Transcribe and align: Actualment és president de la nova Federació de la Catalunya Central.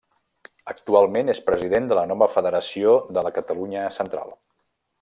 Actualment 0.71 1.29
és 1.33 1.41
president 1.49 1.89
de 1.91 1.97
la 1.99 2.05
nova 2.13 2.29
Federació 2.37 2.97
de 3.19 3.25
la 3.29 3.33
Catalunya 3.37 3.85
Central. 3.99 4.35